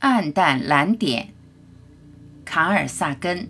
[0.00, 1.28] 暗淡蓝点，
[2.44, 3.48] 卡尔萨根。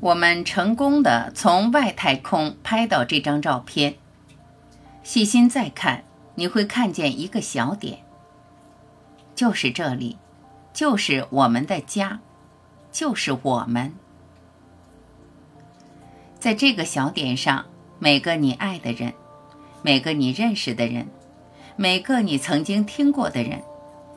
[0.00, 3.94] 我们成功的从外太空拍到这张照片。
[5.02, 8.00] 细心再看，你会看见一个小点，
[9.34, 10.16] 就是这里，
[10.80, 12.20] 就是我们的家，
[12.90, 13.92] 就是我们。
[16.38, 17.66] 在这个小点上，
[17.98, 19.12] 每个你爱的人，
[19.82, 21.08] 每个你认识的人，
[21.76, 23.62] 每个你曾经听过的人，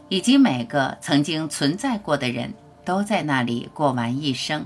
[0.08, 2.54] 以及每个曾经存在过的人，
[2.86, 4.66] 都在那里过完一生。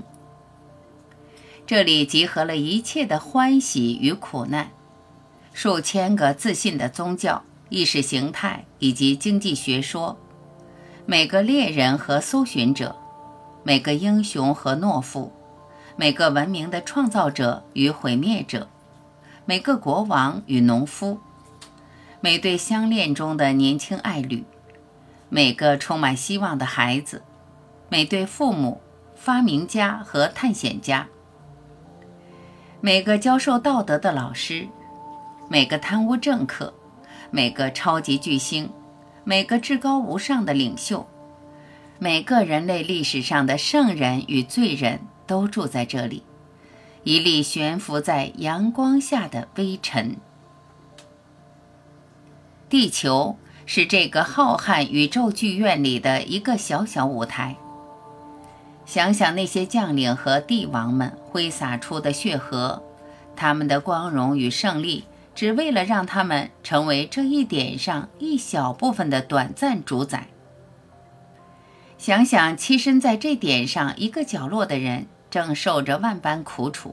[1.66, 4.70] 这里集合了一切的欢喜与苦难，
[5.52, 10.16] 数千个自信的宗教、意识形态以及经济学说，
[11.10, 12.94] 每个猎人和搜寻者，
[13.62, 15.32] 每个英雄和懦夫，
[15.96, 18.68] 每个文明的创造者与毁灭者，
[19.46, 21.18] 每个国王与农夫，
[22.20, 24.44] 每对相恋中的年轻爱侣，
[25.30, 27.22] 每个充满希望的孩子，
[27.88, 28.78] 每对父母、
[29.16, 31.08] 发明家和探险家。
[32.82, 34.68] 每个教授道德的老师，
[35.48, 36.74] 每个贪污政客，
[37.30, 38.70] 每个超级巨星，
[39.28, 41.06] 每个至高无上的领袖，
[41.98, 46.22] 每个人类历史上的圣人与罪人都住在这里，
[47.02, 50.16] 一粒悬浮在阳光下的微尘。
[52.70, 57.54] 地球是这个浩瀚宇宙剧院里的一个小小舞台。
[58.86, 62.82] 想想那些将领和帝王们挥洒出的血河，
[63.36, 65.04] 他们的光荣与胜利，
[65.38, 70.26] 只为了让他们成为这一点上一小部分的短暂主宰。
[71.96, 76.92] 想想栖身在这点上一个角落的人，正受着万般苦楚；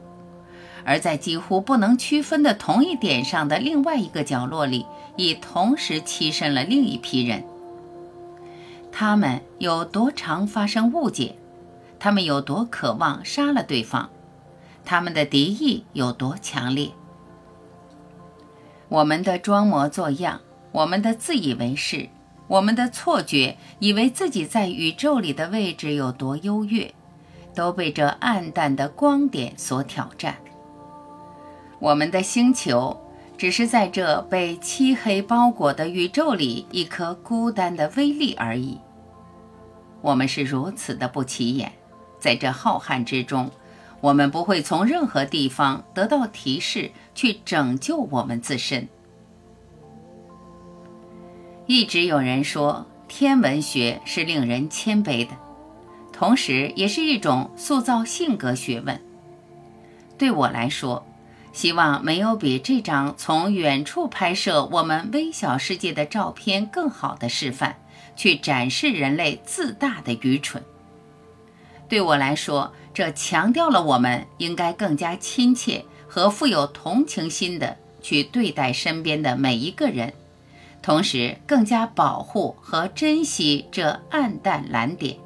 [0.86, 4.86] 而在几乎不能区分的同一点上的另外一个角落里，
[5.18, 7.44] 已同时栖身了另一批人。
[8.92, 11.36] 他们有多常发生误解？
[11.98, 14.12] 他们有多渴望杀了对方，
[14.86, 16.92] 他们的敌意有多强烈。
[18.90, 20.42] 我们的装模作样，
[20.72, 22.08] 我们的自以为是，
[22.48, 26.94] 我们的错觉，以为自己在宇宙里的位置有多优越，
[27.54, 30.36] 都被这暗淡的光点所挑战。
[31.80, 32.96] 我们的星球
[33.38, 38.80] 只是在这被漆黑包裹的宇宙里一颗孤单的微粒而已。
[40.02, 41.72] 我们是如此的不起眼。
[42.18, 43.52] 在这浩瀚之中，
[44.06, 48.88] 我们不会从任何地方得到提示去拯救我们自身。
[51.66, 55.32] 一直有人说，天文学是令人谦卑的，
[56.14, 59.02] 同时也是一种塑造性格学问。
[60.20, 61.04] 对我来说，
[61.52, 67.78] 希望没有比这张从远处拍摄我们微小世界的照片更好的示范，
[68.16, 70.64] 去展示人类自大的愚蠢。
[71.88, 80.14] 对我来说，这强调了我们应该更加亲切和富有同情心的去对待身边的每一个人，
[80.82, 85.18] 同时更加保护和珍惜这暗淡蓝点，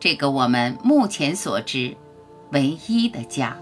[0.00, 1.96] 这个我们目前所知
[2.50, 3.56] 唯一的家。